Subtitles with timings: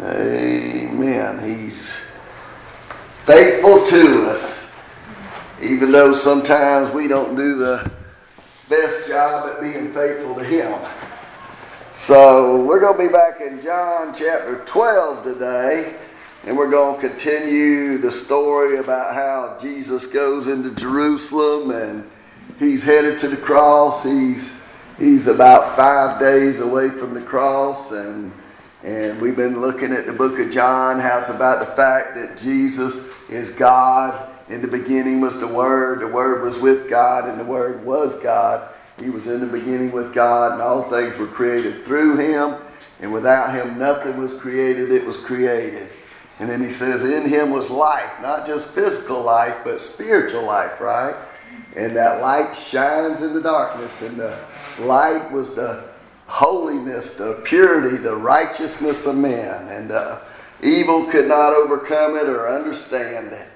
[0.00, 1.38] Amen.
[1.42, 2.00] He's
[3.24, 4.70] faithful to us,
[5.60, 7.90] even though sometimes we don't do the
[8.68, 10.78] best job at being faithful to Him.
[11.92, 15.96] So we're going to be back in John chapter 12 today,
[16.44, 22.08] and we're going to continue the story about how Jesus goes into Jerusalem and
[22.58, 24.04] he's headed to the cross.
[24.04, 24.60] He's
[24.98, 28.32] he's about five days away from the cross, and
[28.84, 32.36] and we've been looking at the book of John, how it's about the fact that
[32.36, 34.28] Jesus is God.
[34.48, 38.14] In the beginning was the Word, the Word was with God, and the Word was
[38.22, 38.68] God.
[39.00, 42.54] He was in the beginning with God, and all things were created through Him,
[43.00, 45.88] and without Him nothing was created, it was created.
[46.38, 50.80] And then he says, In Him was life, not just physical life, but spiritual life,
[50.80, 51.16] right?
[51.74, 54.38] And that light shines in the darkness, and the
[54.78, 55.87] light was the
[56.28, 59.66] holiness, the purity, the righteousness of men.
[59.68, 60.20] And uh,
[60.62, 63.48] evil could not overcome it or understand it.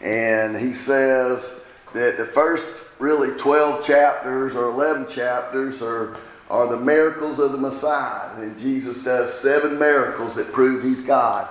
[0.00, 1.62] And he says
[1.94, 6.16] that the first really 12 chapters or 11 chapters are,
[6.50, 8.34] are the miracles of the Messiah.
[8.36, 11.48] And Jesus does seven miracles that prove he's God.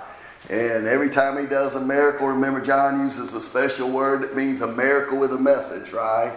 [0.50, 4.60] And every time he does a miracle, remember John uses a special word that means
[4.60, 6.32] a miracle with a message, right?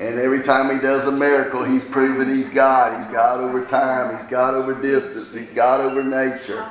[0.00, 2.96] And every time he does a miracle, he's proven he's God.
[2.96, 6.66] He's God over time, he's God over distance, he's God over nature.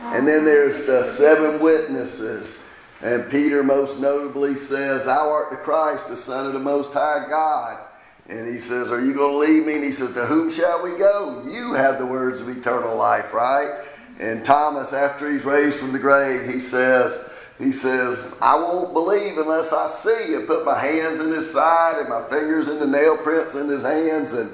[0.00, 2.62] And then there's the seven witnesses.
[3.02, 7.26] And Peter most notably says, Thou art the Christ, the Son of the Most High
[7.28, 7.80] God.
[8.28, 9.74] And he says, Are you going to leave me?
[9.74, 11.44] And he says, To whom shall we go?
[11.50, 13.84] You have the words of eternal life, right?
[14.20, 19.36] And Thomas, after he's raised from the grave, he says, he says, I won't believe
[19.36, 22.86] unless I see and put my hands in his side and my fingers in the
[22.86, 24.32] nail prints in his hands.
[24.32, 24.52] And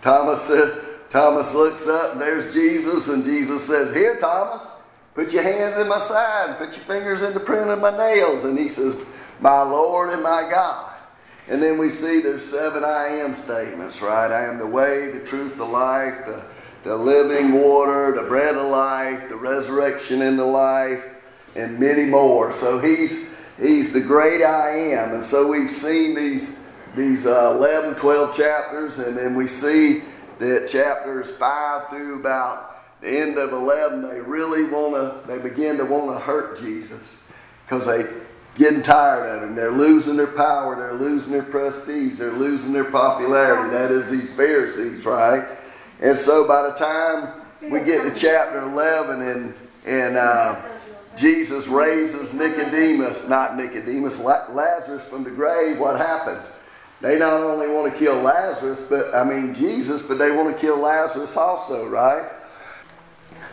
[0.00, 4.66] Thomas said, Thomas looks up and there's Jesus, and Jesus says, Here, Thomas,
[5.14, 8.44] put your hands in my side, put your fingers in the print of my nails.
[8.44, 8.96] And he says,
[9.38, 10.94] My Lord and my God.
[11.48, 14.32] And then we see there's seven I am statements, right?
[14.32, 16.42] I am the way, the truth, the life, the,
[16.84, 21.15] the living water, the bread of life, the resurrection and the life
[21.54, 22.52] and many more.
[22.52, 25.14] So he's he's the great I am.
[25.14, 26.58] And so we've seen these
[26.96, 30.02] these uh, 11, 12 chapters, and then we see
[30.38, 35.76] that chapters 5 through about the end of 11, they really want to, they begin
[35.76, 37.22] to want to hurt Jesus
[37.64, 38.06] because they
[38.56, 39.54] getting tired of him.
[39.54, 40.76] They're losing their power.
[40.76, 42.16] They're losing their prestige.
[42.16, 43.70] They're losing their popularity.
[43.70, 45.46] That is these Pharisees, right?
[46.00, 49.54] And so by the time we get to chapter 11 and,
[49.84, 50.62] and uh,
[51.16, 56.50] Jesus raises Nicodemus, not Nicodemus, Lazarus from the grave, what happens?
[57.00, 60.60] They not only want to kill Lazarus, but I mean Jesus, but they want to
[60.60, 62.30] kill Lazarus also, right?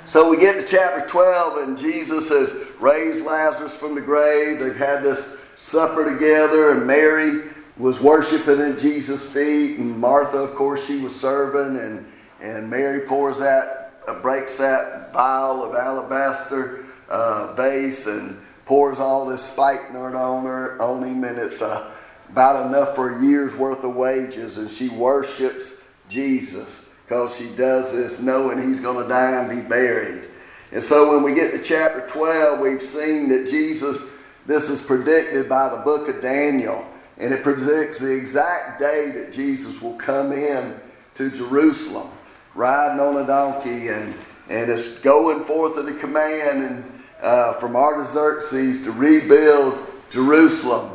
[0.06, 4.60] So we get to chapter 12, and Jesus has raised Lazarus from the grave.
[4.60, 10.56] They've had this supper together, and Mary was worshiping at Jesus' feet, and Martha, of
[10.56, 12.06] course, she was serving, and,
[12.42, 13.88] and Mary pours uh,
[14.22, 16.83] breaks that vial of alabaster
[17.14, 21.92] uh, vase and pours all this spikenard on her on him, and it's uh,
[22.30, 24.58] about enough for a year's worth of wages.
[24.58, 25.80] And she worships
[26.10, 30.24] Jesus because she does this knowing he's going to die and be buried.
[30.72, 34.10] And so when we get to chapter 12, we've seen that Jesus,
[34.48, 36.84] this is predicted by the book of Daniel,
[37.20, 40.80] and it predicts the exact day that Jesus will come in
[41.14, 42.10] to Jerusalem,
[42.56, 44.16] riding on a donkey, and,
[44.50, 50.92] and it's going forth of the command and uh, from Artaxerxes to rebuild Jerusalem.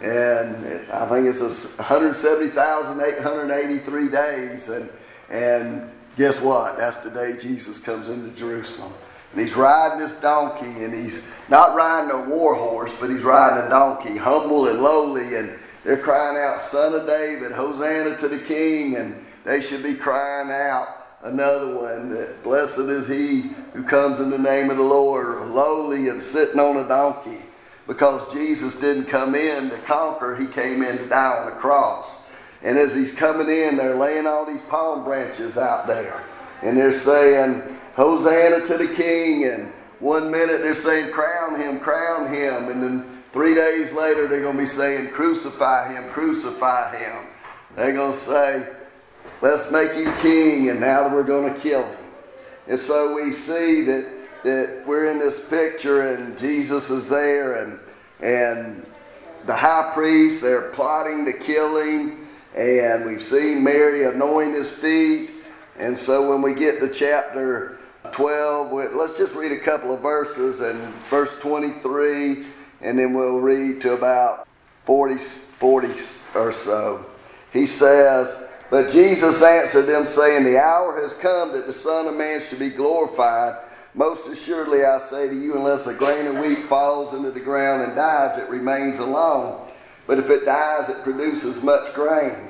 [0.00, 1.42] And I think it's
[1.78, 4.68] 170,883 days.
[4.68, 4.90] And,
[5.28, 6.78] and guess what?
[6.78, 8.92] That's the day Jesus comes into Jerusalem.
[9.32, 13.66] And he's riding this donkey, and he's not riding a war horse, but he's riding
[13.66, 15.36] a donkey, humble and lowly.
[15.36, 18.96] And they're crying out, Son of David, Hosanna to the King.
[18.96, 24.30] And they should be crying out, another one that blessed is he who comes in
[24.30, 27.38] the name of the Lord, lowly and sitting on a donkey.
[27.86, 32.22] Because Jesus didn't come in to conquer, he came in to die on the cross.
[32.62, 36.22] And as he's coming in, they're laying all these palm branches out there.
[36.62, 37.62] And they're saying,
[37.94, 39.46] Hosanna to the King.
[39.46, 42.68] And one minute they're saying, Crown him, crown him.
[42.68, 47.26] And then three days later they're going to be saying, Crucify him, crucify him.
[47.74, 48.68] They're going to say,
[49.42, 51.98] let's make you king, and now that we're going to kill him.
[52.68, 54.06] And so we see that,
[54.44, 57.78] that we're in this picture, and Jesus is there, and,
[58.20, 58.86] and
[59.44, 65.30] the high priest, they're plotting to kill him, and we've seen Mary anoint his feet.
[65.78, 67.78] And so when we get to chapter
[68.10, 68.94] 12.
[68.94, 72.46] Let's just read a couple of verses and verse 23,
[72.80, 74.46] and then we'll read to about
[74.84, 75.88] 40, 40
[76.34, 77.06] or so.
[77.52, 82.16] He says, But Jesus answered them, saying, The hour has come that the Son of
[82.16, 83.58] Man should be glorified.
[83.92, 87.82] Most assuredly, I say to you, unless a grain of wheat falls into the ground
[87.82, 89.60] and dies, it remains alone.
[90.06, 92.48] But if it dies, it produces much grain.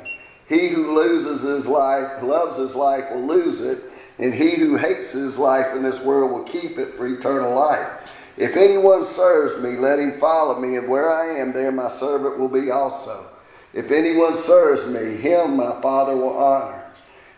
[0.49, 3.83] He who loses his life, loves his life, will lose it,
[4.21, 8.15] and he who hates his life in this world will keep it for eternal life.
[8.37, 12.39] If anyone serves me, let him follow me, and where I am, there my servant
[12.39, 13.32] will be also.
[13.73, 16.83] If anyone serves me, him my Father will honor.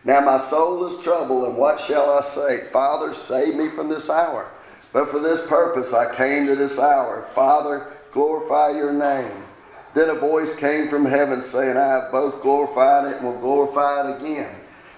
[0.04, 2.68] Now my soul is troubled, and what shall I say?
[2.72, 4.50] Father, save me from this hour.
[4.92, 7.26] But for this purpose I came to this hour.
[7.34, 9.44] Father, glorify your name.
[9.94, 14.08] Then a voice came from heaven saying, I have both glorified it and will glorify
[14.08, 14.54] it again.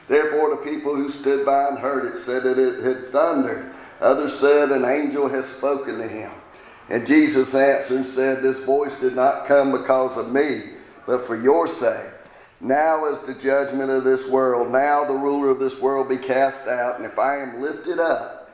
[0.09, 3.73] Therefore the people who stood by and heard it said that it had thundered.
[4.00, 6.31] Others said, An angel has spoken to him.
[6.88, 10.62] And Jesus answered and said, This voice did not come because of me,
[11.06, 12.11] but for your sake.
[12.61, 14.70] Now is the judgment of this world.
[14.73, 16.97] Now the ruler of this world be cast out.
[16.97, 18.50] And if I am lifted up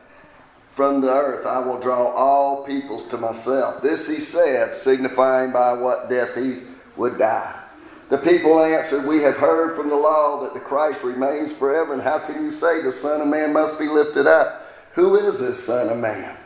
[0.69, 3.81] from the earth, I will draw all peoples to myself.
[3.81, 6.63] This he said, signifying by what death he
[6.97, 7.59] would die.
[8.09, 12.03] The people answered, We have heard from the law that the Christ remains forever, and
[12.03, 14.67] how can you say the Son of Man must be lifted up?
[14.95, 16.37] Who is this Son of Man?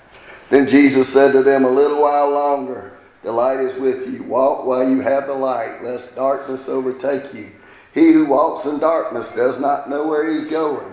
[0.49, 2.96] Then Jesus said to them, A little while longer
[3.27, 4.23] the light is with you.
[4.23, 7.51] Walk while you have the light, lest darkness overtake you.
[7.93, 10.87] He who walks in darkness does not know where he's going.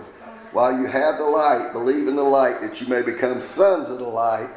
[0.50, 3.98] While you have the light, believe in the light that you may become sons of
[3.98, 4.48] the light.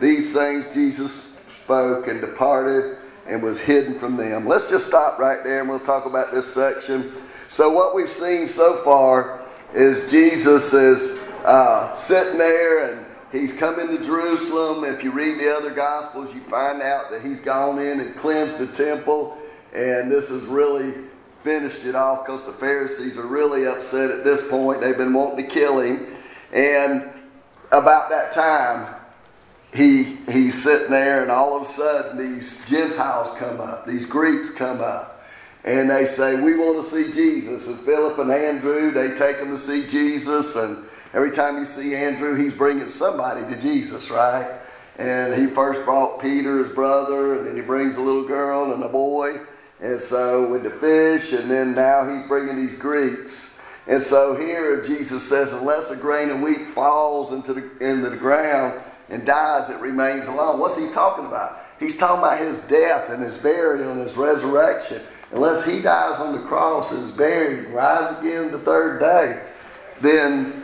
[0.00, 2.98] These things Jesus spoke and departed
[3.28, 4.48] and was hidden from them.
[4.48, 7.12] Let's just stop right there and we'll talk about this section.
[7.48, 13.78] So, what we've seen so far is Jesus is uh, sitting there and He's come
[13.78, 14.84] into Jerusalem.
[14.84, 18.58] If you read the other Gospels, you find out that he's gone in and cleansed
[18.58, 19.38] the temple.
[19.72, 20.94] And this has really
[21.42, 24.80] finished it off because the Pharisees are really upset at this point.
[24.80, 26.16] They've been wanting to kill him.
[26.52, 27.08] And
[27.70, 28.94] about that time,
[29.72, 34.50] he, he's sitting there, and all of a sudden, these Gentiles come up, these Greeks
[34.50, 35.24] come up.
[35.64, 37.68] And they say, We want to see Jesus.
[37.68, 40.56] And Philip and Andrew, they take them to see Jesus.
[40.56, 44.60] And Every time you see Andrew, he's bringing somebody to Jesus, right?
[44.98, 48.82] And he first brought Peter, his brother, and then he brings a little girl and
[48.82, 49.40] a boy.
[49.80, 53.56] And so with the fish, and then now he's bringing these Greeks.
[53.86, 58.16] And so here Jesus says, unless a grain of wheat falls into the, into the
[58.16, 60.60] ground and dies, it remains alone.
[60.60, 61.64] What's he talking about?
[61.80, 65.02] He's talking about his death and his burial and his resurrection.
[65.32, 69.42] Unless he dies on the cross and is buried and rise again the third day,
[70.02, 70.59] then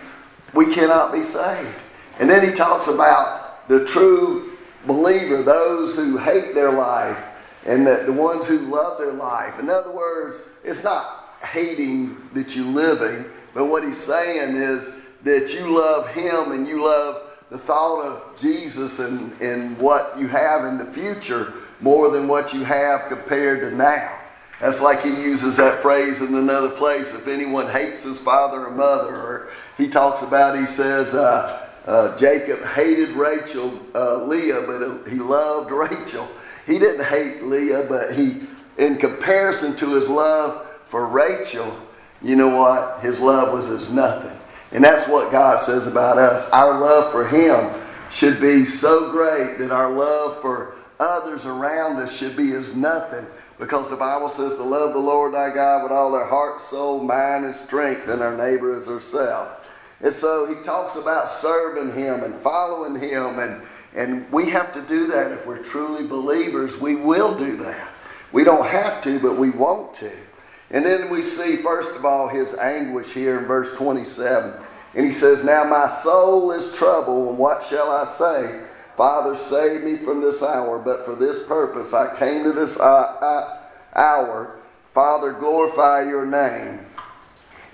[0.57, 1.75] we cannot be saved.
[2.19, 4.57] And then he talks about the true
[4.87, 7.19] believer, those who hate their life,
[7.67, 9.59] and the, the ones who love their life.
[9.59, 13.25] In other words, it's not hating that you're living,
[13.55, 14.93] but what he's saying is
[15.25, 20.29] that you love him and you love the thought of Jesus and, and what you
[20.29, 24.21] have in the future more than what you have compared to now.
[24.61, 27.13] That's like he uses that phrase in another place.
[27.13, 32.17] If anyone hates his father or mother, or he talks about, he says, uh, uh,
[32.17, 36.29] Jacob hated Rachel, uh, Leah, but he loved Rachel.
[36.67, 38.43] He didn't hate Leah, but he,
[38.79, 41.79] in comparison to his love for Rachel,
[42.23, 43.01] you know what?
[43.01, 44.37] His love was as nothing.
[44.73, 46.51] And that's what God says about us.
[46.51, 47.73] Our love for Him
[48.11, 53.27] should be so great that our love for others around us should be as nothing
[53.59, 57.03] because the Bible says to love the Lord thy God with all their heart, soul,
[57.03, 59.51] mind, and strength, and our neighbor as ourselves.
[60.01, 63.63] And so he talks about serving him and following him, and,
[63.95, 66.79] and we have to do that if we're truly believers.
[66.79, 67.89] We will do that.
[68.33, 70.13] We don't have to, but we want to.
[70.71, 74.53] And then we see, first of all, his anguish here in verse 27.
[74.95, 78.63] And he says, Now my soul is troubled, and what shall I say?
[78.97, 82.83] Father, save me from this hour, but for this purpose I came to this uh,
[82.83, 83.59] uh,
[83.95, 84.57] hour.
[84.95, 86.81] Father, glorify your name.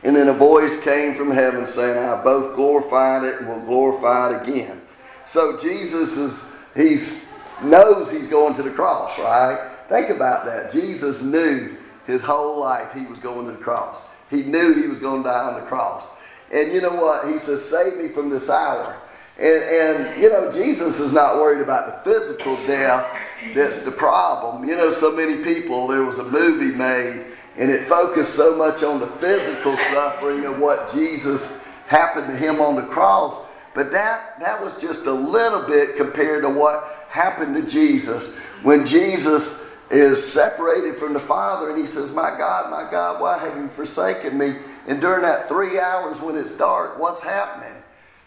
[0.04, 4.34] And then a voice came from heaven saying, I both glorified it and will glorify
[4.34, 4.80] it again.
[5.26, 7.24] So Jesus is, he's
[7.62, 9.70] knows he's going to the cross, right?
[9.88, 10.72] Think about that.
[10.72, 14.02] Jesus knew his whole life he was going to the cross.
[14.30, 16.10] He knew he was going to die on the cross.
[16.50, 17.30] And you know what?
[17.30, 19.00] He says, Save me from this hour.
[19.38, 23.06] And, and, you know, Jesus is not worried about the physical death
[23.54, 24.68] that's the problem.
[24.68, 28.82] You know, so many people, there was a movie made and it focused so much
[28.82, 33.40] on the physical suffering of what Jesus happened to him on the cross.
[33.74, 38.38] But that, that was just a little bit compared to what happened to Jesus.
[38.62, 43.38] When Jesus is separated from the Father and he says, My God, my God, why
[43.38, 44.56] have you forsaken me?
[44.88, 47.82] And during that three hours when it's dark, what's happening?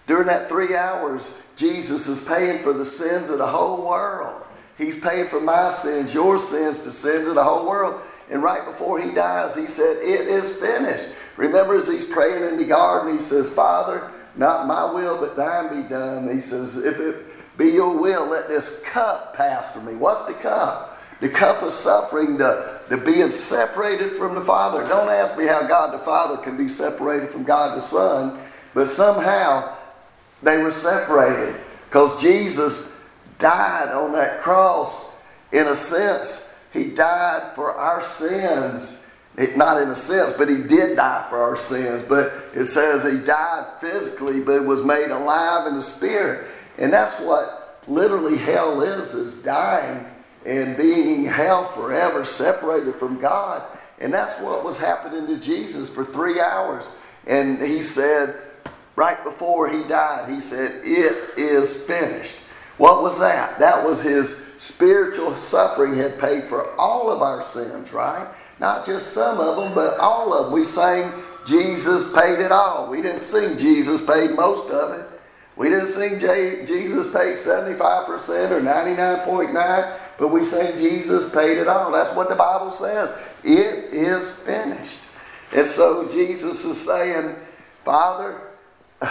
[0.08, 4.44] During that three hours, Jesus is paying for the sins of the whole world.
[4.78, 8.02] He's paying for my sins, your sins, the sins of the whole world.
[8.30, 11.06] And right before he dies, he said, It is finished.
[11.38, 15.84] Remember, as he's praying in the garden, he says, Father, not my will, but thine
[15.84, 16.34] be done.
[16.34, 17.26] He says, If it
[17.58, 19.96] be your will, let this cup pass from me.
[19.96, 21.00] What's the cup?
[21.22, 24.86] The cup of suffering, the, the being separated from the Father.
[24.86, 28.38] Don't ask me how God the Father can be separated from God the Son,
[28.74, 29.78] but somehow
[30.44, 31.56] they were separated
[31.88, 32.96] because Jesus
[33.40, 35.14] died on that cross.
[35.54, 36.45] In a sense,
[36.76, 39.04] He died for our sins.
[39.38, 42.04] It, not in a sense, but He did die for our sins.
[42.08, 46.48] But it says He died physically, but was made alive in the Spirit.
[46.78, 50.06] And that's what literally hell is, is dying
[50.46, 53.64] and being hell forever, separated from God.
[54.00, 56.90] And that's what was happening to Jesus for three hours.
[57.26, 58.36] And he said,
[58.96, 62.38] right before he died, he said, It is finished.
[62.78, 63.60] What was that?
[63.60, 68.28] That was his spiritual suffering had paid for all of our sins, right?
[68.60, 70.54] Not just some of them, but all of them.
[70.54, 71.12] We sang
[71.46, 72.90] Jesus paid it all.
[72.90, 75.08] We didn't sing Jesus paid most of it.
[75.56, 78.10] We didn't sing Jesus paid 75%
[78.52, 81.92] or 99.9, but we sing Jesus paid it all.
[81.92, 83.14] That's what the Bible says.
[83.44, 85.00] It is finished.
[85.54, 87.36] And so Jesus is saying,
[87.86, 88.42] Father,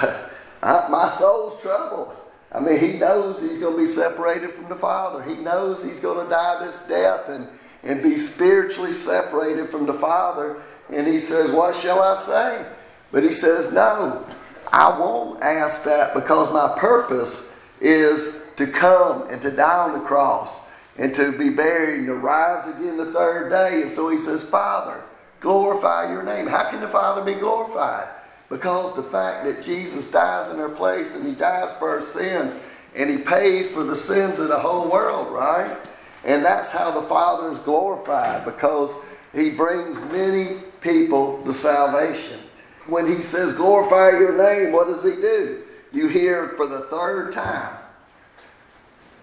[0.63, 2.15] my soul's troubled.
[2.55, 5.23] I mean, he knows he's going to be separated from the Father.
[5.25, 7.49] He knows he's going to die this death and,
[7.83, 10.63] and be spiritually separated from the Father.
[10.89, 12.67] And he says, What shall I say?
[13.11, 14.25] But he says, No,
[14.73, 20.05] I won't ask that because my purpose is to come and to die on the
[20.05, 20.61] cross
[20.97, 23.83] and to be buried and to rise again the third day.
[23.83, 25.03] And so he says, Father,
[25.41, 26.47] glorify your name.
[26.47, 28.09] How can the Father be glorified?
[28.55, 32.55] Because the fact that Jesus dies in our place and he dies for our sins
[32.95, 35.77] and he pays for the sins of the whole world, right?
[36.23, 38.95] And that's how the Father is glorified because
[39.35, 42.39] he brings many people to salvation
[42.87, 45.65] when he says, glorify your name, what does he do?
[45.91, 47.77] You hear for the third time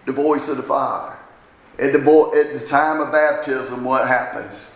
[0.06, 1.16] the voice of the Father.
[1.80, 2.00] At the,
[2.36, 4.74] at the time of baptism, what happens?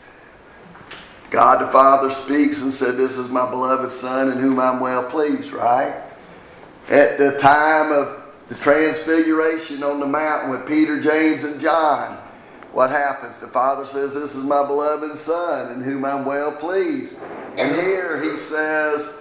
[1.32, 5.04] God the Father speaks and said, This is my beloved Son in whom I'm well
[5.04, 6.02] pleased, right?
[6.90, 12.22] At the time of the transfiguration on the mountain with Peter, James, and John,
[12.72, 13.40] what happens?
[13.40, 17.18] The Father says, This is my beloved Son in whom I'm well pleased.
[17.58, 19.12] And here he says,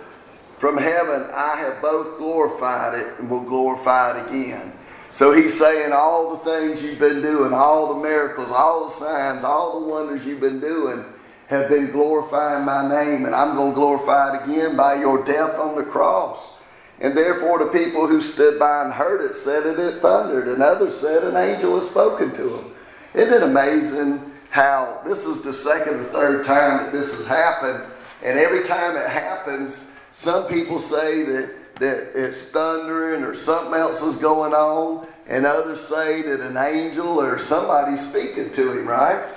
[0.58, 4.72] From heaven I have both glorified it and will glorify it again.
[5.12, 9.44] So he's saying all the things you've been doing, all the miracles, all the signs,
[9.44, 11.04] all the wonders you've been doing
[11.48, 15.58] have been glorifying my name, and I'm going to glorify it again by your death
[15.58, 16.52] on the cross.
[17.00, 20.62] And therefore, the people who stood by and heard it said it, it thundered, and
[20.62, 22.74] others said an angel has spoken to them.
[23.14, 27.84] Isn't it amazing how this is the second or third time that this has happened?
[28.22, 34.00] And every time it happens, some people say that, that it's thundering or something else
[34.02, 39.28] is going on, and others say that an angel or somebody's speaking to him, right?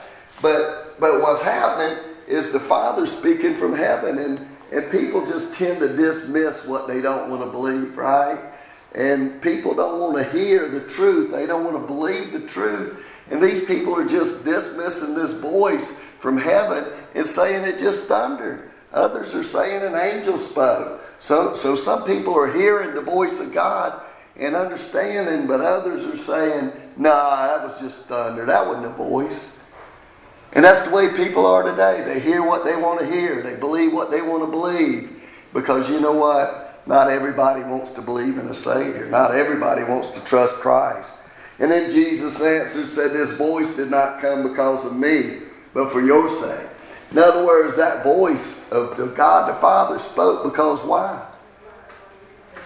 [0.41, 5.79] But but what's happening is the Father speaking from heaven, and, and people just tend
[5.79, 8.39] to dismiss what they don't want to believe, right?
[8.93, 11.31] And people don't want to hear the truth.
[11.31, 12.97] They don't want to believe the truth.
[13.29, 18.71] And these people are just dismissing this voice from heaven and saying it just thundered.
[18.93, 21.01] Others are saying an angel spoke.
[21.19, 24.01] So, so some people are hearing the voice of God
[24.35, 28.45] and understanding, but others are saying, nah, that was just thunder.
[28.45, 29.56] That wasn't a voice.
[30.53, 32.01] And that's the way people are today.
[32.05, 35.13] They hear what they want to hear, they believe what they want to believe.
[35.53, 36.81] Because you know what?
[36.85, 41.11] Not everybody wants to believe in a Savior, not everybody wants to trust Christ.
[41.59, 45.39] And then Jesus answered, said, This voice did not come because of me,
[45.73, 46.67] but for your sake.
[47.11, 51.25] In other words, that voice of God the Father spoke because why?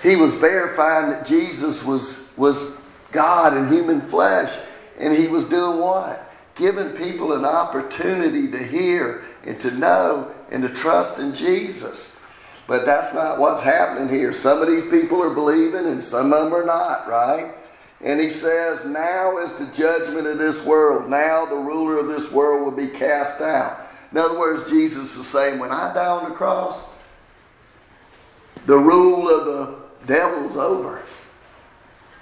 [0.01, 2.75] He was verifying that Jesus was, was
[3.11, 4.57] God in human flesh.
[5.00, 6.30] And he was doing what?
[6.55, 12.17] Giving people an opportunity to hear and to know and to trust in Jesus.
[12.67, 14.31] But that's not what's happening here.
[14.34, 17.53] Some of these people are believing and some of them are not, right?
[18.03, 21.10] And he says, Now is the judgment of this world.
[21.10, 23.88] Now the ruler of this world will be cast out.
[24.12, 26.89] In other words, Jesus is saying, When I die on the cross,
[28.65, 31.03] the rule of the devil's over.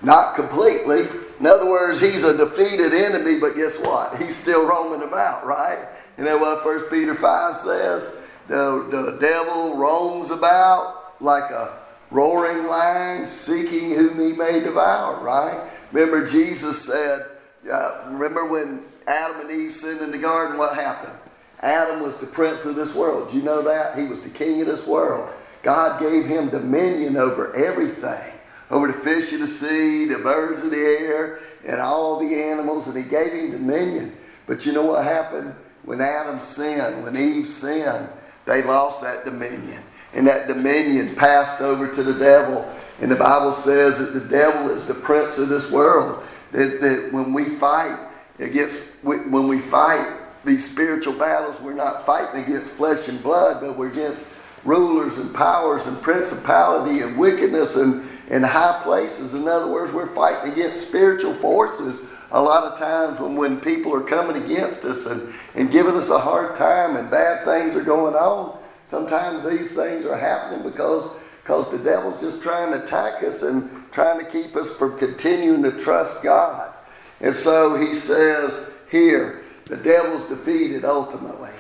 [0.02, 1.08] Not completely.
[1.40, 4.22] In other words, he's a defeated enemy, but guess what?
[4.22, 5.88] He's still roaming about, right?
[6.18, 8.20] You know what 1 Peter 5 says?
[8.48, 11.80] The, the devil roams about like a
[12.12, 15.70] roaring lion, seeking whom he may devour, right?
[15.92, 17.26] Remember, Jesus said,
[17.72, 21.14] uh, remember when Adam and Eve sinned in the garden, what happened?
[21.62, 23.30] Adam was the prince of this world.
[23.30, 23.98] Do you know that?
[23.98, 25.30] He was the king of this world.
[25.62, 28.39] God gave him dominion over everything
[28.70, 32.88] over the fish of the sea, the birds of the air, and all the animals,
[32.88, 34.16] and he gave him dominion.
[34.46, 35.54] But you know what happened?
[35.84, 38.10] When Adam sinned, when Eve sinned,
[38.46, 39.82] they lost that dominion.
[40.14, 42.68] And that dominion passed over to the devil.
[43.00, 46.24] And the Bible says that the devil is the prince of this world.
[46.52, 47.98] That, that when we fight
[48.40, 53.78] against, when we fight these spiritual battles, we're not fighting against flesh and blood, but
[53.78, 54.26] we're against
[54.64, 59.34] rulers and powers and principality and wickedness and, and high places.
[59.34, 63.94] In other words, we're fighting against spiritual forces a lot of times when, when people
[63.94, 67.84] are coming against us and, and giving us a hard time and bad things are
[67.84, 68.58] going on.
[68.86, 71.10] Sometimes these things are happening because,
[71.44, 75.64] because the devil's just trying to attack us and trying to keep us from continuing
[75.64, 76.74] to trust God.
[77.22, 81.52] And so he says here, the devil's defeated ultimately.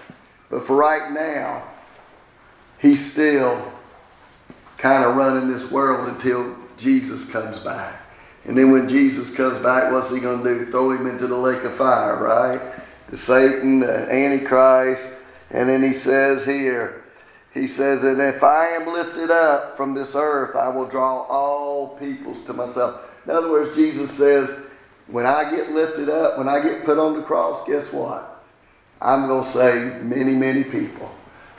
[0.50, 1.64] But for right now,
[2.80, 3.72] he's still
[4.79, 8.01] kind of running this world until Jesus comes back.
[8.45, 10.71] And then when Jesus comes back, what's he going to do?
[10.71, 12.62] Throw him into the lake of fire, right?
[13.09, 15.13] The Satan, the Antichrist.
[15.51, 17.03] And then he says here,
[17.53, 21.98] he says, And if I am lifted up from this earth, I will draw all
[21.98, 23.01] peoples to myself.
[23.25, 24.57] In other words, Jesus says,
[25.07, 28.43] When I get lifted up, when I get put on the cross, guess what?
[29.01, 31.12] I'm going to save many, many people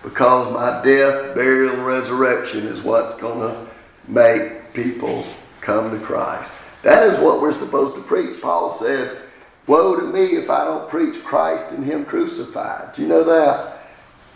[0.02, 3.66] because my death, burial, and resurrection is what's going to
[4.08, 5.26] make people
[5.60, 6.52] come to Christ.
[6.82, 8.40] That is what we're supposed to preach.
[8.40, 9.22] Paul said,
[9.66, 12.92] Woe to me if I don't preach Christ and Him crucified.
[12.92, 13.78] Do you know that?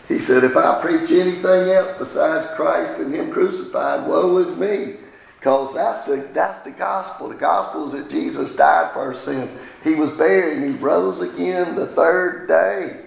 [0.07, 4.97] He said, If I preach anything else besides Christ and Him crucified, woe is me.
[5.38, 7.29] Because that's the, that's the gospel.
[7.29, 9.55] The gospel is that Jesus died for our sins.
[9.83, 13.04] He was buried and He rose again the third day.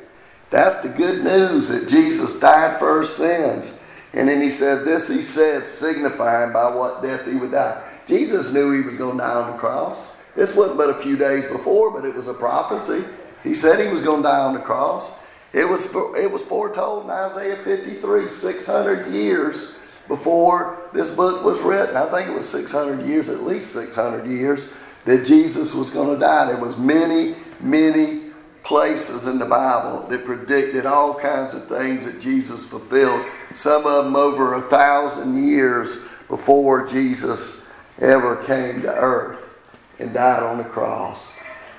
[0.50, 3.78] That's the good news that Jesus died for our sins.
[4.14, 7.84] And then he said, This he said, signifying by what death he would die.
[8.06, 10.06] Jesus knew he was going to die on the cross.
[10.36, 13.04] This wasn't but a few days before, but it was a prophecy.
[13.44, 15.12] He said he was going to die on the cross.
[15.54, 19.74] It was, it was foretold in Isaiah 53, 600 years
[20.08, 21.96] before this book was written.
[21.96, 24.66] I think it was 600 years, at least 600 years,
[25.06, 26.46] that Jesus was going to die.
[26.46, 28.27] There was many, many
[28.68, 33.26] places in the Bible that predicted all kinds of things that Jesus fulfilled.
[33.54, 37.66] Some of them over a thousand years before Jesus
[38.00, 39.40] ever came to earth
[40.00, 41.30] and died on the cross.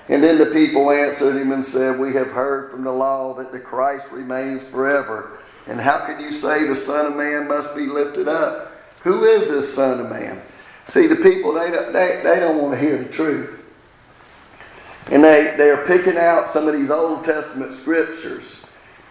[0.08, 3.52] And then the people answered him and said, We have heard from the law that
[3.52, 5.40] the Christ remains forever.
[5.66, 8.72] And how can you say the Son of Man must be lifted up?
[9.02, 10.40] Who is this Son of Man?
[10.86, 13.57] See, the people, they, they, they don't want to hear the truth.
[15.10, 18.64] And they, they're picking out some of these Old Testament scriptures.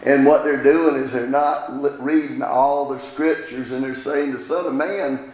[0.03, 4.37] And what they're doing is they're not reading all the scriptures and they're saying the
[4.37, 5.33] Son of Man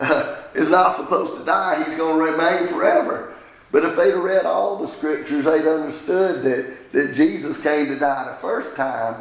[0.00, 3.34] uh, is not supposed to die, he's going to remain forever.
[3.70, 8.24] But if they'd read all the scriptures, they'd understood that, that Jesus came to die
[8.28, 9.20] the first time,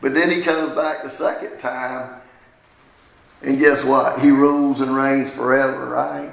[0.00, 2.20] but then he comes back the second time.
[3.42, 4.20] And guess what?
[4.20, 6.32] He rules and reigns forever, right?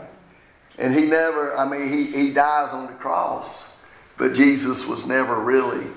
[0.78, 3.72] And he never, I mean, he, he dies on the cross,
[4.18, 5.88] but Jesus was never really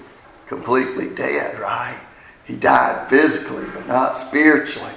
[0.46, 1.98] completely dead, right?
[2.44, 4.92] He died physically, but not spiritually.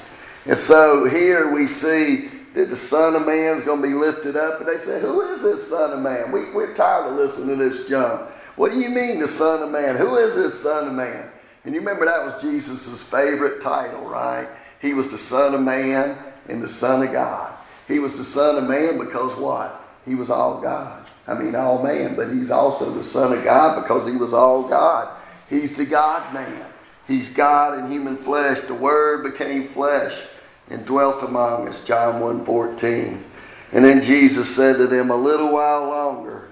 [0.46, 4.36] And so here we see that the Son of Man is going to be lifted
[4.36, 4.60] up.
[4.60, 6.32] And they said, Who is this Son of Man?
[6.32, 8.30] We, we're tired of listening to this junk.
[8.56, 9.96] What do you mean, the Son of Man?
[9.96, 11.30] Who is this Son of Man?
[11.64, 14.48] And you remember that was Jesus' favorite title, right?
[14.82, 16.18] He was the Son of Man
[16.50, 17.56] and the Son of God.
[17.92, 19.80] He was the Son of Man because what?
[20.06, 21.06] He was all God.
[21.28, 24.64] I mean, all man, but he's also the Son of God because he was all
[24.64, 25.10] God.
[25.50, 26.72] He's the God man.
[27.08, 28.62] He's God in human flesh.
[28.62, 30.22] The Word became flesh
[30.70, 31.84] and dwelt among us.
[31.84, 33.22] John 1.14.
[33.74, 36.50] And then Jesus said to them, A little while longer,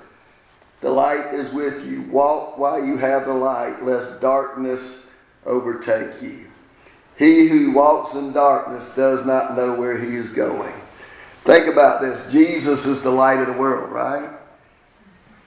[0.82, 2.02] the light is with you.
[2.04, 5.08] Walk while you have the light, lest darkness
[5.46, 6.48] overtake you.
[7.18, 10.74] He who walks in darkness does not know where he is going.
[11.44, 12.32] Think about this.
[12.32, 14.30] Jesus is the light of the world, right?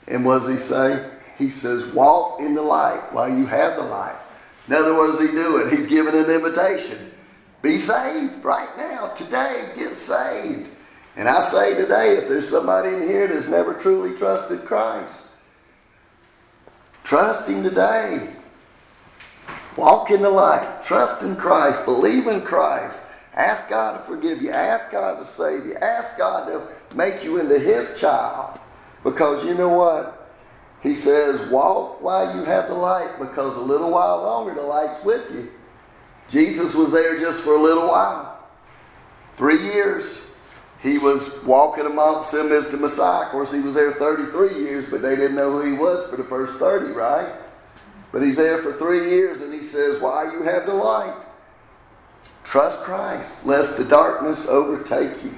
[0.09, 1.11] And what does he say?
[1.39, 4.17] He says, Walk in the light while you have the light.
[4.67, 5.75] In other words, he doing?
[5.75, 7.13] He's giving an invitation.
[7.63, 9.73] Be saved right now, today.
[9.77, 10.69] Get saved.
[11.17, 15.23] And I say today, if there's somebody in here that's never truly trusted Christ,
[17.05, 18.31] trust Him today.
[19.77, 20.83] Walk in the light.
[20.83, 21.85] Trust in Christ.
[21.85, 23.03] Believe in Christ.
[23.35, 24.51] Ask God to forgive you.
[24.51, 25.75] Ask God to save you.
[25.77, 28.59] Ask God to make you into His child.
[29.03, 30.31] Because you know what?
[30.83, 35.03] He says, walk while you have the light, because a little while longer the light's
[35.05, 35.51] with you.
[36.29, 38.41] Jesus was there just for a little while.
[39.35, 40.27] Three years.
[40.83, 43.27] He was walking amongst them as the Messiah.
[43.27, 46.17] Of course, he was there 33 years, but they didn't know who he was for
[46.17, 47.33] the first 30, right?
[48.11, 51.15] But he's there for three years, and he says, Why you have the light?
[52.45, 55.37] Trust Christ, lest the darkness overtake you.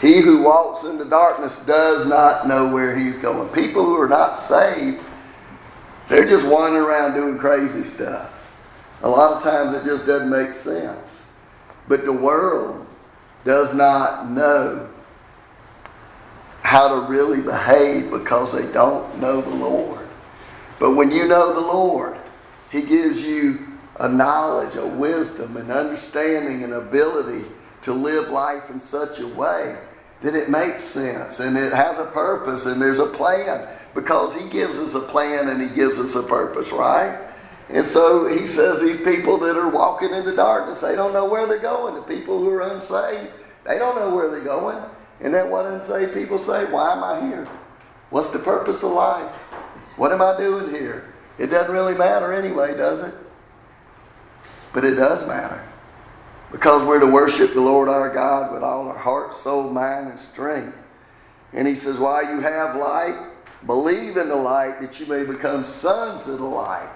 [0.00, 3.48] He who walks in the darkness does not know where he's going.
[3.50, 5.04] People who are not saved,
[6.08, 8.32] they're just wandering around doing crazy stuff.
[9.02, 11.26] A lot of times it just doesn't make sense.
[11.88, 12.86] But the world
[13.44, 14.88] does not know
[16.62, 20.06] how to really behave because they don't know the Lord.
[20.78, 22.18] But when you know the Lord,
[22.70, 23.66] He gives you
[24.00, 27.44] a knowledge, a wisdom, an understanding, an ability
[27.82, 29.78] to live life in such a way
[30.22, 34.48] that it makes sense and it has a purpose and there's a plan because He
[34.48, 37.18] gives us a plan and He gives us a purpose, right?
[37.68, 41.26] And so He says these people that are walking in the darkness, they don't know
[41.26, 41.94] where they're going.
[41.94, 43.30] The people who are unsaved,
[43.66, 44.82] they don't know where they're going.
[45.20, 47.46] And then what unsaved people say, Why am I here?
[48.08, 49.30] What's the purpose of life?
[49.96, 51.12] What am I doing here?
[51.38, 53.14] It doesn't really matter anyway, does it?
[54.72, 55.64] But it does matter.
[56.52, 60.20] Because we're to worship the Lord our God with all our heart, soul, mind, and
[60.20, 60.76] strength.
[61.52, 63.16] And he says, While you have light,
[63.66, 66.90] believe in the light that you may become sons of the light.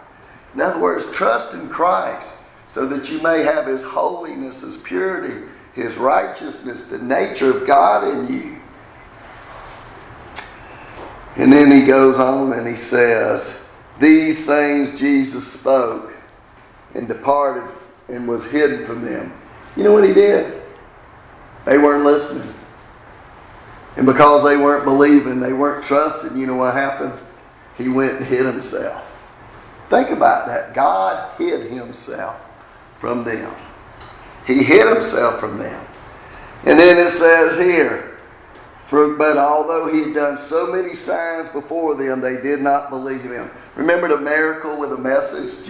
[0.55, 5.47] In other words, trust in Christ so that you may have his holiness, his purity,
[5.75, 8.61] his righteousness, the nature of God in you.
[11.37, 13.61] And then he goes on and he says,
[13.99, 16.14] These things Jesus spoke
[16.95, 17.69] and departed
[18.09, 19.33] and was hidden from them.
[19.77, 20.63] You know what he did?
[21.65, 22.55] They weren't listening.
[23.97, 27.13] And because they weren't believing, they weren't trusting, you know what happened?
[27.79, 29.11] He went and hid himself.
[29.89, 30.75] Think about that.
[30.75, 32.41] God hid himself
[32.99, 33.53] from them.
[34.47, 35.87] He hid himself from them.
[36.65, 38.14] And then it says here,
[38.87, 43.23] for, but although he had done so many signs before them, they did not believe
[43.23, 43.51] him.
[43.77, 45.67] Remember the miracle with the message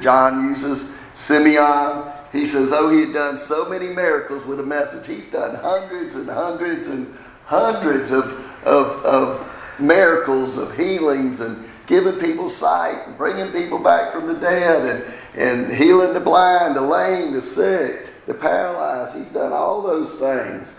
[0.00, 0.92] John uses?
[1.14, 5.06] semeion, he says, oh, he had done so many miracles with a message.
[5.06, 8.24] He's done hundreds and hundreds and hundreds of,
[8.64, 14.34] of, of miracles, of healings, and giving people sight, and bringing people back from the
[14.34, 15.04] dead,
[15.36, 19.16] and, and healing the blind, the lame, the sick, the paralyzed.
[19.16, 20.74] He's done all those things.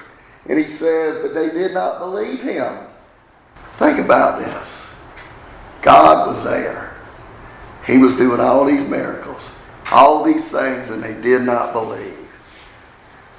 [0.47, 2.77] And he says, but they did not believe him.
[3.77, 4.93] Think about this.
[5.81, 6.95] God was there.
[7.85, 9.51] He was doing all these miracles
[9.91, 12.17] all these things, and they did not believe.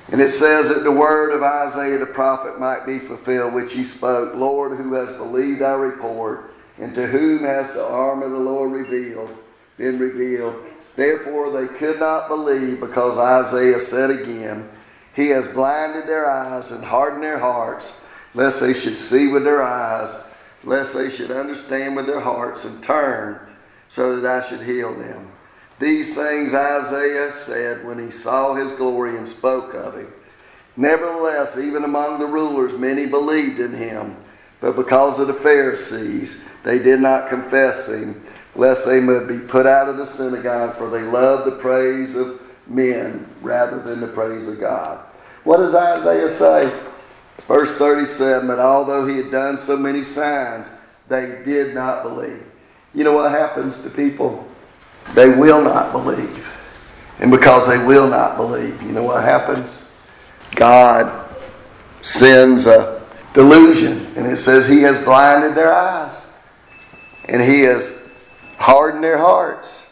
[0.09, 3.85] And it says that the word of Isaiah the prophet might be fulfilled, which he
[3.85, 8.39] spoke Lord, who has believed our report, and to whom has the arm of the
[8.39, 9.37] Lord revealed,
[9.77, 10.55] been revealed.
[10.95, 14.69] Therefore they could not believe, because Isaiah said again,
[15.17, 17.99] He has blinded their eyes and hardened their hearts,
[18.35, 20.15] lest they should see with their eyes,
[20.63, 23.41] lest they should understand with their hearts, and turn,
[23.89, 25.33] so that I should heal them.
[25.79, 30.13] These things Isaiah said when he saw his glory and spoke of him.
[30.77, 34.17] Nevertheless, even among the rulers, many believed in him.
[34.61, 38.23] But because of the Pharisees, they did not confess him,
[38.55, 42.41] lest they might be put out of the synagogue, for they loved the praise of
[42.67, 45.05] men rather than the praise of God.
[45.45, 46.83] What does Isaiah say?
[47.47, 50.71] Verse 37 But although he had done so many signs,
[51.09, 52.45] they did not believe.
[52.95, 54.47] You know what happens to people
[55.15, 56.49] they will not believe.
[57.21, 59.89] And because they will not believe, you know what happens?
[60.55, 61.31] God
[62.03, 63.03] sends a
[63.33, 64.07] delusion.
[64.17, 66.33] And it says He has blinded their eyes.
[67.29, 67.97] And He has
[68.59, 69.86] hardened their hearts.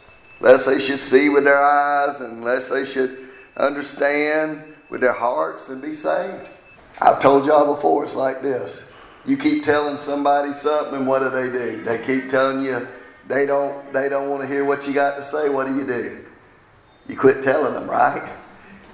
[0.45, 5.71] Lest they should see with their eyes and lest they should understand with their hearts
[5.71, 6.47] and be saved.
[7.01, 8.83] I've told y'all before, it's like this.
[9.25, 11.83] You keep telling somebody something, and what do they do?
[11.83, 12.87] They keep telling you
[13.27, 15.87] they don't they don't want to hear what you got to say, what do you
[15.87, 16.27] do?
[17.09, 18.31] You quit telling them, right?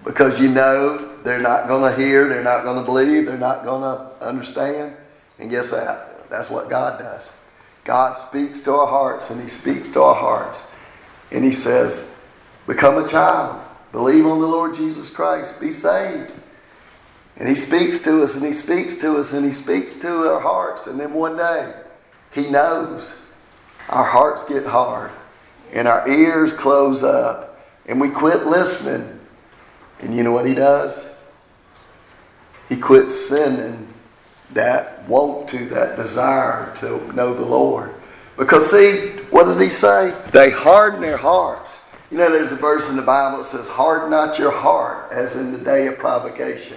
[0.04, 3.64] Because you know they're not going to hear, they're not going to believe, they're not
[3.64, 4.96] going to understand.
[5.40, 6.30] And guess that?
[6.30, 7.32] That's what God does.
[7.82, 10.69] God speaks to our hearts, and He speaks to our hearts.
[11.30, 12.14] And He says,
[12.66, 13.64] Become a child.
[13.92, 15.60] Believe on the Lord Jesus Christ.
[15.60, 16.32] Be saved.
[17.36, 20.40] And He speaks to us and He speaks to us and He speaks to our
[20.40, 20.86] hearts.
[20.86, 21.74] And then one day,
[22.32, 23.20] He knows
[23.88, 25.10] our hearts get hard
[25.72, 29.18] and our ears close up and we quit listening.
[30.00, 31.14] And you know what He does?
[32.68, 33.88] He quits sending
[34.52, 37.94] that want to, that desire to know the Lord.
[38.36, 40.14] Because, see, what does He say?
[40.32, 41.80] They harden their hearts.
[42.10, 45.36] You know, there's a verse in the Bible that says, Harden not your heart as
[45.36, 46.76] in the day of provocation.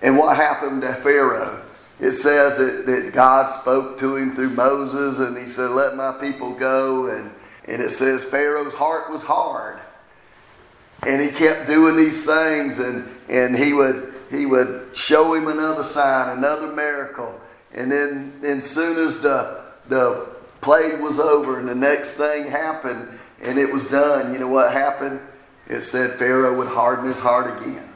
[0.00, 1.62] And what happened to Pharaoh?
[2.00, 6.12] It says that, that God spoke to him through Moses and he said, Let my
[6.12, 7.08] people go.
[7.08, 7.34] And,
[7.66, 9.80] and it says Pharaoh's heart was hard.
[11.06, 15.84] And he kept doing these things and, and he would he would show him another
[15.84, 17.38] sign, another miracle.
[17.72, 20.33] And then as soon as the the
[20.64, 23.06] plague was over and the next thing happened
[23.42, 25.20] and it was done, you know what happened?
[25.68, 27.92] It said Pharaoh would harden his heart again.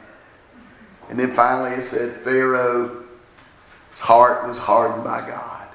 [1.09, 3.01] And then finally it said Pharaoh's
[3.95, 5.67] heart was hardened by God.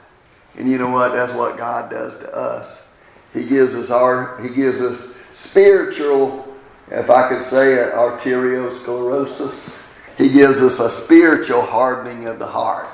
[0.56, 1.12] And you know what?
[1.12, 2.86] That's what God does to us.
[3.32, 6.46] He gives us our he gives us spiritual,
[6.92, 9.82] if I could say it, arteriosclerosis.
[10.16, 12.88] He gives us a spiritual hardening of the heart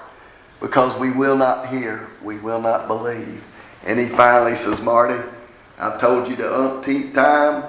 [0.58, 3.44] because we will not hear, we will not believe.
[3.84, 5.20] And he finally says, Marty,
[5.78, 7.64] I've told you the umpteenth time,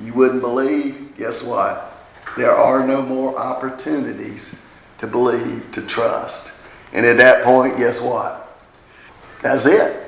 [0.00, 1.16] you wouldn't believe.
[1.16, 1.92] Guess what?
[2.36, 4.58] There are no more opportunities
[4.98, 6.52] to believe, to trust.
[6.92, 8.58] And at that point, guess what?
[9.42, 10.00] That's it.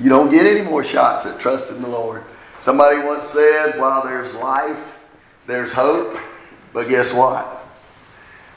[0.00, 2.24] You don't get any more shots at trusting the Lord.
[2.60, 4.96] Somebody once said, while there's life,
[5.46, 6.18] there's hope.
[6.72, 7.64] But guess what?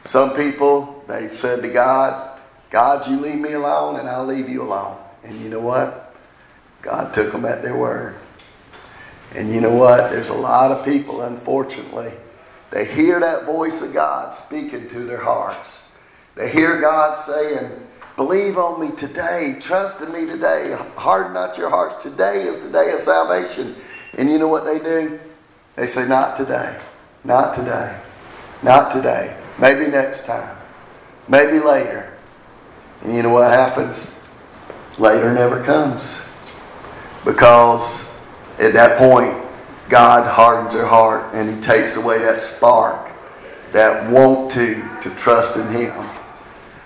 [0.04, 4.64] Some people, they've said to God, God, you leave me alone and I'll leave you
[4.64, 4.98] alone.
[5.24, 6.07] And you know what?
[6.88, 8.16] God took them at their word.
[9.36, 10.10] And you know what?
[10.10, 12.14] There's a lot of people, unfortunately,
[12.72, 15.92] they hear that voice of God speaking to their hearts.
[16.36, 17.72] They hear God saying,
[18.16, 21.96] Believe on me today, trust in me today, harden not your hearts.
[21.98, 23.76] Today is the day of salvation.
[24.18, 25.20] And you know what they do?
[25.76, 26.80] They say, Not today,
[27.24, 28.00] not today,
[28.64, 29.38] not today.
[29.60, 30.58] Maybe next time.
[31.28, 32.18] Maybe later.
[33.04, 34.18] And you know what happens?
[34.98, 36.27] Later never comes.
[37.28, 38.10] Because
[38.58, 39.36] at that point,
[39.90, 43.12] God hardens their heart and He takes away that spark,
[43.74, 45.94] that want to, to trust in Him.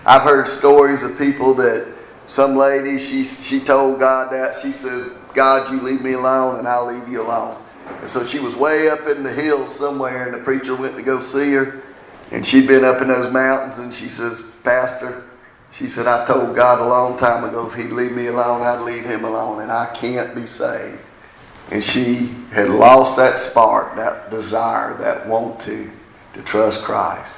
[0.03, 1.87] I've heard stories of people that
[2.25, 4.55] some lady, she, she told God that.
[4.55, 7.55] She says, God, you leave me alone and I'll leave you alone.
[7.99, 11.03] And so she was way up in the hills somewhere, and the preacher went to
[11.03, 11.83] go see her.
[12.31, 15.23] And she'd been up in those mountains, and she says, Pastor,
[15.71, 18.81] she said, I told God a long time ago if he'd leave me alone, I'd
[18.81, 20.99] leave him alone, and I can't be saved.
[21.71, 25.89] And she had lost that spark, that desire, that want to,
[26.33, 27.37] to trust Christ.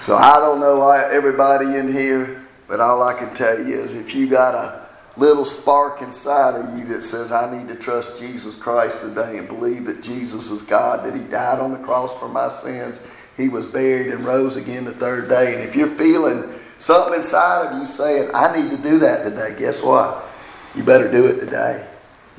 [0.00, 4.14] So I don't know everybody in here, but all I can tell you is if
[4.14, 8.56] you got a little spark inside of you that says, I need to trust Jesus
[8.56, 12.28] Christ today and believe that Jesus is God, that He died on the cross for
[12.28, 13.00] my sins,
[13.36, 15.54] he was buried and rose again the third day.
[15.54, 19.54] And if you're feeling something inside of you saying, I need to do that today,
[19.56, 20.28] guess what?
[20.74, 21.86] You better do it today.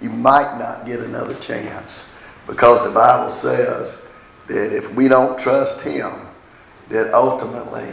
[0.01, 2.11] You might not get another chance
[2.45, 4.05] because the Bible says
[4.47, 6.11] that if we don't trust Him,
[6.89, 7.87] that ultimately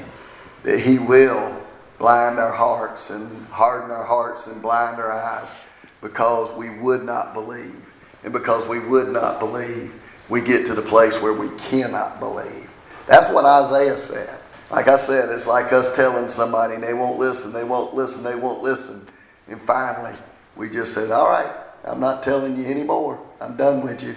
[0.65, 1.57] that He will
[1.99, 5.57] blind our hearts and harden our hearts and blind our eyes
[6.01, 7.93] because we would not believe.
[8.25, 9.95] And because we would not believe,
[10.29, 12.69] we get to the place where we cannot believe.
[13.07, 14.40] That's what Isaiah said.
[14.71, 18.23] Like I said, it's like us telling somebody and they won't listen, they won't listen,
[18.23, 19.07] they won't listen.
[19.49, 20.15] And finally,
[20.57, 21.53] we just said, All right,
[21.85, 23.21] I'm not telling you anymore.
[23.41, 24.15] I'm done with you.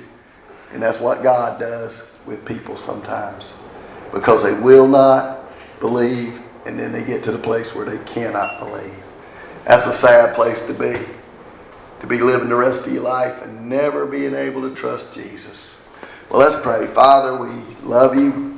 [0.71, 3.53] And that's what God does with people sometimes.
[4.11, 5.39] Because they will not
[5.79, 8.93] believe, and then they get to the place where they cannot believe.
[9.65, 11.05] That's a sad place to be.
[12.01, 15.79] To be living the rest of your life and never being able to trust Jesus.
[16.29, 16.85] Well, let's pray.
[16.87, 17.49] Father, we
[17.81, 18.52] love you.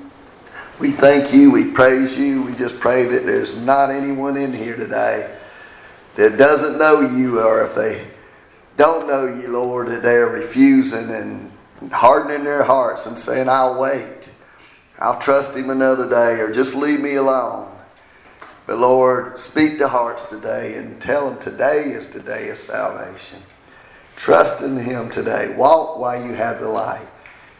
[0.77, 1.51] We thank you.
[1.51, 2.41] We praise you.
[2.41, 5.33] We just pray that there's not anyone in here today
[6.17, 8.05] that doesn't know you, or if they
[8.75, 11.51] don't know you, Lord, that they're refusing and
[11.93, 14.29] hardening their hearts and saying, I'll wait.
[14.99, 17.71] I'll trust him another day, or just leave me alone.
[18.67, 23.39] But Lord, speak to hearts today and tell them today is the day of salvation.
[24.17, 25.55] Trust in him today.
[25.55, 27.07] Walk while you have the light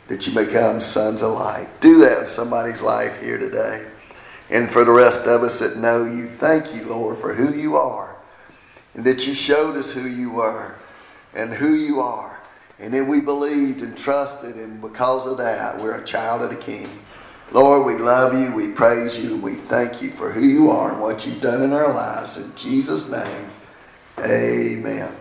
[0.08, 1.68] that you become sons of light.
[1.82, 3.86] Do that in somebody's life here today.
[4.50, 7.76] And for the rest of us that know you, thank you, Lord, for who you
[7.76, 8.16] are.
[8.94, 10.76] And that you showed us who you were
[11.34, 12.40] and who you are.
[12.80, 16.56] And then we believed and trusted, and because of that, we're a child of the
[16.58, 16.90] King.
[17.52, 21.02] Lord, we love you, we praise you, we thank you for who you are and
[21.02, 22.38] what you've done in our lives.
[22.38, 23.50] In Jesus' name,
[24.20, 25.16] amen.